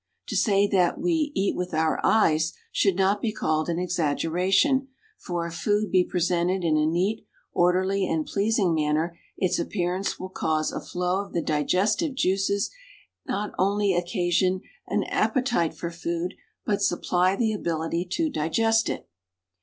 [0.29, 4.87] To say that "we eat with our eyes" .should not be called an exaggeration,
[5.19, 10.19] for if food be pre sented in a neat, orderly and pleasing manner, its appearance
[10.19, 12.71] will cause a flow of the digestive juices
[13.27, 16.33] and not only occasion an appe tite for food,
[16.65, 19.07] but supply the ability to digest it.